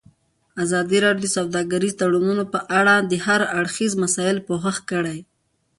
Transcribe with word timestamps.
ازادي 0.63 0.97
راډیو 1.05 1.25
د 1.29 1.33
سوداګریز 1.37 1.93
تړونونه 2.01 2.43
په 2.53 2.59
اړه 2.79 2.95
د 3.11 3.13
هر 3.25 3.41
اړخیزو 3.59 4.01
مسایلو 4.03 4.45
پوښښ 4.47 4.77
کړی. 4.91 5.19